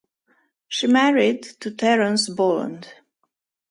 [0.67, 2.91] She married to Terence Boland.